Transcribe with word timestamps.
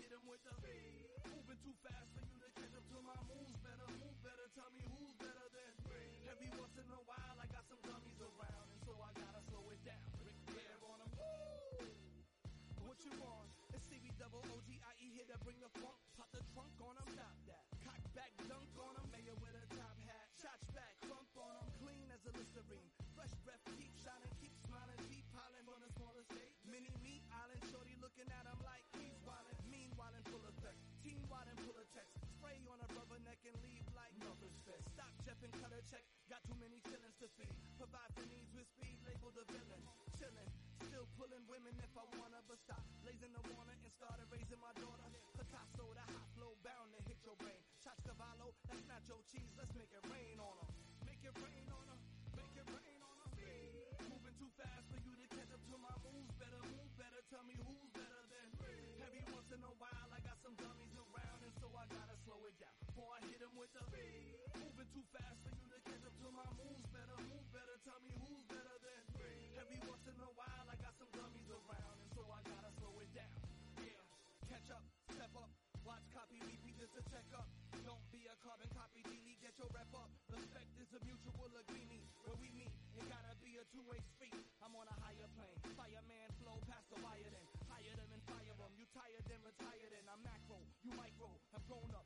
hit 0.00 0.12
him 0.12 0.24
with 0.28 0.42
the 0.44 0.52
speed. 0.60 1.08
Moving 1.32 1.60
too 1.64 1.76
fast 1.80 2.08
for 2.12 2.24
you 2.28 2.38
to 2.44 2.48
catch 2.56 2.74
up 2.76 2.84
to 2.92 2.98
my 3.00 3.16
moves 3.30 3.56
better. 3.64 3.88
Move 3.96 4.18
better, 4.20 4.46
tell 4.52 4.70
me 4.76 4.84
who's 4.92 5.14
better 5.16 5.46
than 5.54 5.72
me. 5.88 6.04
Every 6.28 6.50
once 6.58 6.76
in 6.76 6.88
a 6.90 7.02
while 7.08 7.36
I 7.40 7.46
got 7.48 7.64
some 7.70 7.80
dummies 7.86 8.20
around 8.20 8.66
and 8.72 8.80
so 8.84 8.92
I 9.00 9.10
gotta 9.16 9.40
slow 9.48 9.64
it 9.72 9.80
down. 9.86 10.08
Ric 10.20 10.36
Flair 10.52 10.76
on 10.90 10.98
them. 11.00 11.12
What 12.84 12.98
you 13.04 13.14
want? 13.20 13.48
It's 13.72 13.86
CB 13.88 14.16
double 14.20 14.44
O-G-I-E 14.52 15.06
here 15.16 15.28
to 15.32 15.38
bring 15.44 15.60
the 15.60 15.72
funk. 15.80 15.96
Pop 16.16 16.28
the 16.32 16.44
trunk 16.52 16.72
on 16.80 16.95
and 33.46 33.56
leave 33.62 33.86
like 33.94 34.10
no 34.18 34.34
respect. 34.42 34.82
Stop, 34.90 35.14
Jeff, 35.22 35.38
and 35.46 35.54
cut 35.62 35.70
a 35.70 35.80
check. 35.86 36.02
Got 36.26 36.42
too 36.50 36.58
many 36.58 36.82
chillins 36.90 37.14
to 37.22 37.30
feed. 37.38 37.54
Provide 37.78 38.10
for 38.18 38.26
needs 38.26 38.50
with 38.50 38.66
speed, 38.74 38.98
label 39.06 39.30
the 39.30 39.46
villain. 39.54 39.82
Chillin', 40.18 40.50
still 40.82 41.06
pulling 41.14 41.46
women 41.46 41.78
if 41.78 41.94
I 41.94 42.02
wanna, 42.18 42.42
but 42.50 42.58
stop 42.66 42.82
blazing 43.06 43.30
the 43.30 43.42
warner 43.54 43.76
and 43.78 43.92
started 43.94 44.26
raising 44.34 44.58
my 44.58 44.74
daughter. 44.82 45.06
Picasso, 45.38 45.86
the 45.94 46.04
high 46.10 46.30
flow 46.34 46.58
bound 46.66 46.90
to 46.96 47.00
hit 47.06 47.20
your 47.22 47.36
brain. 47.38 47.60
Shots 47.78 48.02
Cavallo, 48.02 48.50
that's 48.66 48.82
not 48.90 49.04
your 49.06 49.22
cheese. 49.30 49.52
Let's 49.54 49.70
make 49.78 49.92
it 49.94 50.02
rain 50.10 50.42
on 50.42 50.56
her. 50.58 50.70
Make 51.06 51.22
it 51.22 51.36
rain 51.38 51.66
on 51.70 51.84
her. 51.86 51.98
Make 52.34 52.54
it 52.58 52.66
rain 52.66 53.00
on 53.04 53.16
her. 53.22 53.30
Moving 54.10 54.34
too 54.40 54.50
fast 54.58 54.88
for 54.90 54.98
you 54.98 55.12
to 55.14 55.26
catch 55.30 55.52
up 55.54 55.62
to 55.70 55.76
my 55.78 55.94
moves. 56.02 56.34
Better 56.40 56.58
move 56.72 56.90
better. 56.98 57.20
Tell 57.30 57.44
me 57.46 57.54
who's 57.62 57.90
better 57.94 58.22
than 58.32 58.48
me. 58.58 58.74
Every 59.04 59.22
once 59.30 59.52
in 59.54 59.62
a 59.62 59.74
while. 59.78 59.85
before 62.96 63.12
I 63.12 63.20
hit 63.28 63.44
him 63.44 63.52
with 63.52 63.68
the 63.76 63.84
B. 63.92 64.00
Moving 64.56 64.88
too 64.88 65.04
fast 65.12 65.36
for 65.44 65.52
you 65.52 65.68
to 65.68 65.80
catch 65.84 66.00
up 66.00 66.16
to 66.16 66.32
my 66.32 66.48
moves 66.56 66.80
better. 66.88 67.12
Move 67.28 67.44
better, 67.52 67.76
tell 67.84 68.00
me 68.00 68.16
who's 68.24 68.40
better 68.48 68.72
than 68.80 69.04
me. 69.20 69.52
Every 69.60 69.84
once 69.84 70.00
in 70.08 70.16
a 70.16 70.32
while 70.32 70.64
I 70.64 70.80
got 70.80 70.96
some 70.96 71.12
dummies 71.12 71.44
around 71.44 71.96
and 72.00 72.08
so 72.16 72.24
I 72.24 72.40
gotta 72.40 72.72
slow 72.80 72.96
it 73.04 73.12
down. 73.12 73.36
Yeah, 73.84 74.00
catch 74.48 74.72
up, 74.72 74.80
step 75.12 75.28
up, 75.36 75.52
Watch, 75.84 76.08
copy, 76.16 76.40
repeat, 76.40 76.72
just 76.80 76.96
a 76.96 77.04
checkup. 77.12 77.44
Don't 77.84 78.00
be 78.08 78.24
a 78.32 78.36
carbon 78.40 78.72
copy, 78.72 79.04
delete, 79.04 79.44
get 79.44 79.52
your 79.60 79.68
rep 79.76 79.92
up. 79.92 80.08
Respect 80.32 80.72
is 80.80 80.88
a 80.96 81.00
mutual 81.04 81.52
agreement. 81.52 82.00
When 82.24 82.40
we 82.40 82.48
meet, 82.56 82.72
it 82.96 83.04
gotta 83.12 83.36
be 83.44 83.60
a 83.60 83.64
two-way 83.76 84.00
street. 84.16 84.40
I'm 84.64 84.72
on 84.72 84.88
a 84.88 84.96
higher 85.04 85.28
plane. 85.36 85.60
Fireman 85.76 86.32
flow 86.40 86.64
past 86.64 86.88
the 86.88 86.96
wire 87.04 87.28
then. 87.28 87.44
higher 87.68 87.92
them 87.92 88.08
and 88.08 88.24
fire 88.24 88.56
them. 88.56 88.72
You 88.80 88.88
tired 88.96 89.28
then, 89.28 89.44
retired 89.44 89.92
then. 89.92 90.08
I'm 90.08 90.24
macro, 90.24 90.64
you 90.80 90.96
micro. 90.96 91.28
I've 91.52 91.60
grown 91.68 91.92
up. 91.92 92.05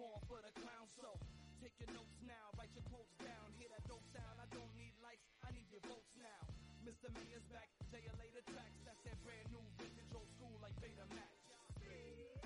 more 0.00 0.16
for 0.24 0.40
the 0.40 0.48
clown, 0.56 0.88
so 0.96 1.12
take 1.60 1.76
your 1.76 1.92
notes 1.92 2.16
now, 2.24 2.48
write 2.56 2.72
your 2.72 2.84
quotes 2.88 3.12
down, 3.20 3.52
hear 3.60 3.68
that 3.68 3.84
dope 3.84 4.00
sound, 4.16 4.40
I 4.40 4.48
don't 4.48 4.72
need 4.72 4.96
likes, 5.04 5.28
I 5.44 5.52
need 5.52 5.68
your 5.68 5.84
votes 5.84 6.08
now. 6.16 6.40
Mr. 6.88 7.12
Mayor's 7.12 7.44
back, 7.52 7.68
day 7.92 8.00
or 8.08 8.16
later 8.16 8.40
tracks, 8.48 8.80
that's 8.88 8.96
that 9.04 9.20
brand 9.20 9.44
new 9.52 9.60
vintage 9.76 10.08
old 10.16 10.24
school 10.40 10.56
like 10.64 10.72
Betamax. 10.80 11.28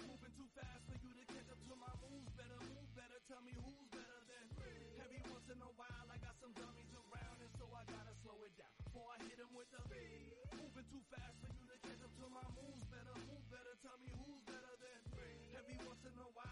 Moving 0.03 0.35
too 0.35 0.51
fast 0.59 0.83
for 0.91 0.99
you 0.99 1.15
to 1.15 1.25
catch 1.31 1.47
up 1.47 1.63
to 1.71 1.75
my 1.79 1.95
moves, 2.03 2.27
better 2.35 2.59
move 2.75 2.91
better, 2.99 3.23
tell 3.31 3.43
me 3.47 3.55
who's 3.55 3.87
better 3.95 4.21
than 4.27 4.47
me. 4.59 4.75
Every 4.99 5.23
once 5.31 5.47
in 5.47 5.63
a 5.63 5.73
while 5.79 6.07
I 6.11 6.19
got 6.19 6.35
some 6.43 6.51
dummies 6.59 6.91
around 6.91 7.39
and 7.39 7.55
so 7.55 7.71
I 7.71 7.87
gotta 7.87 8.15
slow 8.27 8.43
it 8.43 8.55
down, 8.59 8.75
before 8.83 9.15
I 9.15 9.23
hit 9.31 9.39
them 9.39 9.55
with 9.55 9.71
the 9.71 9.83
beat. 9.87 10.35
Moving 10.59 10.91
too 10.91 11.07
fast 11.07 11.39
for 11.39 11.55
you 11.55 11.71
to 11.71 11.79
catch 11.87 12.03
up 12.03 12.11
to 12.19 12.27
my 12.35 12.47
moves, 12.59 12.83
better 12.91 13.15
move 13.31 13.47
better, 13.47 13.79
tell 13.79 13.95
me 14.03 14.11
who's 14.19 14.43
better 14.43 14.75
than 14.83 15.01
me. 15.15 15.55
Every 15.55 15.79
once 15.87 16.03
in 16.03 16.19
a 16.19 16.31
while 16.35 16.44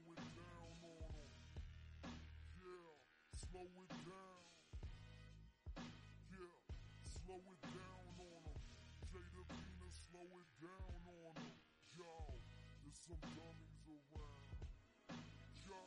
Slow 0.00 0.16
it 0.16 0.24
down 0.32 0.80
on 0.80 1.12
them. 1.12 1.28
Yeah, 2.56 2.88
slow 3.36 3.68
it 3.68 3.92
down. 4.08 4.40
Yeah, 6.32 6.56
slow 7.04 7.42
it 7.52 7.60
down 7.68 8.04
on 8.16 8.40
them. 8.48 8.60
Jada 9.12 9.44
Pina, 9.44 9.88
slow 9.92 10.24
it 10.40 10.48
down 10.56 11.04
on 11.04 11.36
them. 11.36 11.52
Yo, 11.92 12.16
there's 12.80 12.96
some 12.96 13.20
dummies 13.36 13.84
around. 13.92 14.56
Yo, 15.68 15.84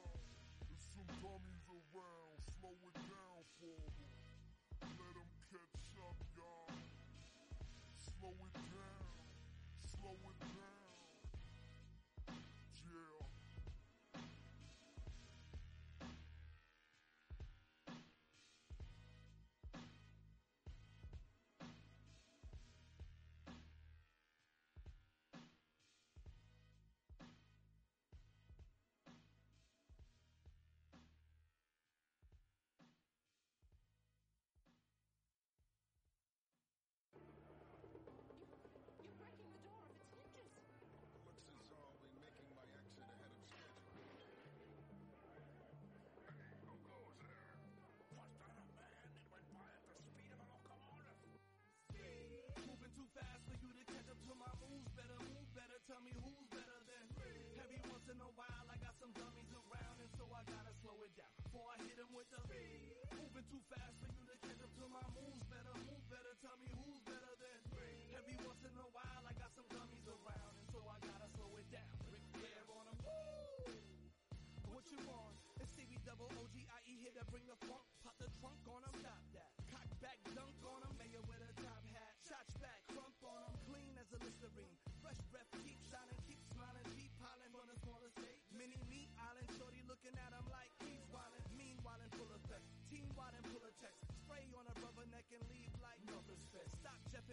there's 0.70 0.86
some 0.94 1.10
dummies 1.18 1.66
around. 1.74 2.38
Slow 2.54 2.78
it 2.86 2.98
down 3.10 3.42
for 3.58 3.82
them. 3.98 4.14
Let 4.94 5.14
them 5.18 5.30
catch 5.50 5.90
up, 6.06 6.18
y'all. 6.38 6.70
Slow 7.98 8.36
it 8.46 8.58
down. 8.78 9.26
Slow 9.90 10.14
it 10.30 10.40
down. 10.54 10.73
me. 62.54 62.94
Moving 63.18 63.48
too 63.50 63.64
fast 63.74 63.96
for 63.98 64.10
you 64.14 64.24
to 64.30 64.36
catch 64.46 64.62
up 64.62 64.74
to 64.78 64.86
my 64.90 65.06
moves. 65.18 65.42
Better 65.50 65.74
move 65.82 66.04
better. 66.10 66.34
Tell 66.42 66.58
me 66.62 66.70
who's 66.78 67.02
better 67.06 67.34
than 67.42 67.60
me. 67.74 67.90
Every 68.14 68.38
once 68.46 68.62
in 68.62 68.76
a 68.78 68.90
while, 68.94 69.24
I 69.26 69.34
got 69.42 69.50
some 69.58 69.66
gummies 69.74 70.06
around, 70.06 70.54
and 70.62 70.68
so 70.70 70.80
I 70.86 70.98
gotta 71.02 71.28
slow 71.34 71.50
it 71.58 71.68
down. 71.74 71.94
Ric 72.14 72.22
Flair 72.38 72.64
on 72.78 72.86
them. 72.90 73.00
What 74.70 74.86
you 74.94 75.02
want? 75.10 75.34
It's 75.62 75.74
CB 75.74 76.02
double 76.06 76.30
OGIE 76.38 76.94
here 77.02 77.14
to 77.18 77.26
bring 77.34 77.46
the 77.50 77.58
funk. 77.66 77.86
Pop 78.06 78.18
the 78.22 78.30
trunk 78.38 78.60
on 78.70 78.82
them, 78.86 78.94
stop 79.02 79.22
that. 79.34 79.54
Cock 79.72 79.90
back, 80.04 80.20
dunk 80.38 80.58
on 80.66 80.82
them, 80.86 80.94
mayor 81.00 81.24
with 81.26 81.42
a 81.42 81.52
top 81.62 81.82
hat. 81.90 82.14
Shots 82.28 82.54
back, 82.62 82.82
crump 82.92 83.16
on 83.26 83.40
them, 83.48 83.56
clean 83.70 83.94
as 83.98 84.10
a 84.14 84.20
Listerine. 84.22 84.78
Fresh 85.02 85.22
breath, 85.32 85.50
keep 85.64 85.80
shining 85.88 86.23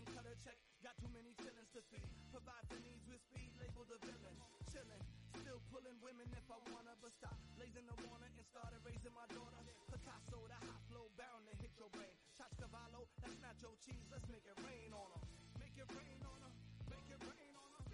then 0.01 0.17
cut 0.17 0.25
a 0.25 0.33
check. 0.41 0.57
Got 0.81 0.97
too 0.97 1.13
many 1.13 1.37
chillings 1.45 1.69
to 1.77 1.85
feed. 1.93 2.09
Provide 2.33 2.65
the 2.73 2.81
needs 2.81 3.05
with 3.05 3.21
speed, 3.21 3.53
label 3.61 3.85
the 3.85 4.01
villain. 4.01 4.33
Chillin', 4.73 5.05
still 5.37 5.61
pulling 5.69 5.99
women 6.01 6.25
if 6.33 6.47
I 6.49 6.57
wanna, 6.73 6.97
but 7.05 7.13
stop 7.13 7.37
blazing 7.61 7.85
the 7.85 7.97
warner 8.09 8.33
and 8.33 8.47
started 8.49 8.81
raising 8.81 9.13
my 9.13 9.29
daughter. 9.29 9.61
Picasso, 9.93 10.41
the 10.49 10.57
hot 10.57 10.81
flow 10.89 11.11
bound 11.21 11.45
to 11.51 11.55
hit 11.61 11.75
your 11.77 11.93
brain. 11.93 12.15
Shots 12.33 12.57
Cavallo, 12.57 13.13
that's 13.21 13.37
not 13.45 13.59
your 13.61 13.77
cheese. 13.85 14.09
Let's 14.09 14.25
make 14.33 14.47
it 14.49 14.57
rain 14.65 14.95
on 14.97 15.11
them. 15.13 15.25
Make 15.61 15.77
it 15.77 15.91
rain 15.93 16.21
on 16.25 16.39
them. 16.49 16.55
Make 16.89 17.09
it 17.13 17.21
rain 17.21 17.53
on 17.61 17.69
them. 17.77 17.85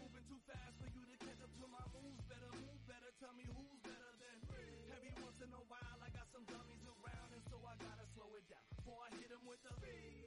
Moving 0.00 0.24
too 0.24 0.40
fast 0.48 0.72
for 0.80 0.88
you 0.88 1.02
to 1.04 1.16
catch 1.20 1.42
up 1.44 1.52
to 1.52 1.66
my 1.68 1.84
moves. 1.92 2.22
Better 2.30 2.48
move 2.64 2.80
better. 2.88 3.10
Tell 3.20 3.34
me 3.36 3.44
who's 3.50 3.80
better 3.84 4.12
than 4.22 4.38
me. 4.48 4.64
Every 4.88 5.12
once 5.20 5.36
in 5.42 5.52
a 5.52 5.64
while, 5.68 5.98
I 6.00 6.08
got 6.16 6.30
some 6.32 6.46
dummies 6.48 6.86
around, 6.86 7.34
and 7.36 7.44
so 7.50 7.60
I 7.66 7.74
gotta 7.82 8.06
slow 8.16 8.30
it 8.38 8.46
down 8.48 8.64
before 8.72 9.04
I 9.04 9.10
hit 9.20 9.28
them 9.34 9.44
with 9.44 9.60
the 9.66 9.74
beat. 9.84 10.25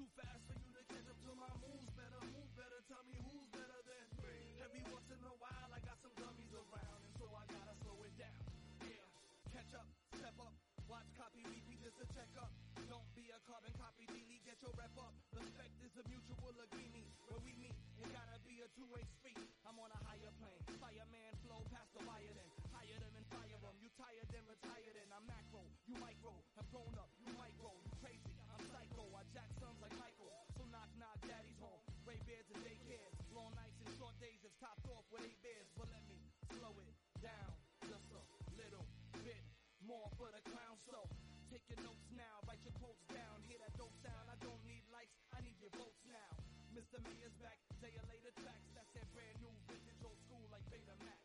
Too 0.00 0.08
fast 0.16 0.40
for 0.48 0.56
you 0.56 0.72
to 0.72 0.84
catch 0.88 1.12
up 1.12 1.18
to 1.28 1.32
my 1.36 1.52
moves. 1.60 1.84
Better 1.92 2.24
move, 2.32 2.48
better 2.56 2.80
tell 2.88 3.04
me 3.04 3.20
who's 3.20 3.44
better 3.52 3.84
than. 3.84 4.08
me. 4.24 4.56
Every 4.64 4.80
once 4.88 5.04
in 5.12 5.20
a 5.20 5.36
while, 5.36 5.68
I 5.68 5.76
got 5.84 6.00
some 6.00 6.16
dummies 6.16 6.56
around, 6.56 7.04
and 7.04 7.12
so 7.20 7.28
I 7.36 7.44
gotta 7.44 7.76
slow 7.84 8.00
it 8.08 8.16
down. 8.16 8.40
Yeah, 8.80 9.04
catch 9.52 9.76
up, 9.76 9.84
step 10.16 10.40
up. 10.40 10.56
Watch 10.88 11.04
copy 11.20 11.44
repeat 11.44 11.84
just 11.84 12.00
to 12.00 12.08
check 12.16 12.32
up. 12.40 12.48
Don't 12.88 13.04
be 13.12 13.28
a 13.28 13.36
carbon 13.44 13.76
copy 13.76 14.08
delete, 14.08 14.40
get 14.48 14.56
your 14.64 14.72
rep 14.72 14.96
up. 14.96 15.12
Respect 15.36 15.76
is 15.84 15.92
a 16.00 16.04
mutual 16.08 16.56
agreement. 16.56 17.04
Where 17.28 17.44
we 17.44 17.52
meet, 17.60 17.76
it 18.00 18.08
gotta 18.08 18.40
be 18.48 18.64
a 18.64 18.72
two-way 18.72 19.04
street. 19.20 19.36
I'm 19.68 19.76
on 19.76 19.92
a 19.92 20.00
higher 20.08 20.32
plane. 20.40 20.64
Fireman 20.80 21.09
more 39.90 40.06
for 40.14 40.30
the 40.30 40.38
clown. 40.46 40.78
So 40.86 41.02
take 41.50 41.66
your 41.66 41.82
notes 41.82 42.06
now, 42.14 42.38
write 42.46 42.62
your 42.62 42.74
quotes 42.78 43.02
down. 43.10 43.42
Hear 43.50 43.58
that 43.58 43.74
dope 43.74 43.94
sound? 44.06 44.30
I 44.30 44.38
don't 44.38 44.62
need 44.62 44.86
likes, 44.94 45.18
I 45.34 45.42
need 45.42 45.58
your 45.58 45.74
votes 45.74 46.06
now. 46.06 46.30
Mr. 46.70 47.02
Mayor's 47.02 47.34
back, 47.42 47.58
day 47.82 47.98
later 48.06 48.30
tracks. 48.38 48.70
That's 48.78 48.94
that 48.94 49.10
brand 49.10 49.34
new 49.42 49.50
vintage 49.66 49.98
old 50.06 50.22
school 50.22 50.46
like 50.54 50.62
Betamax. 50.70 51.19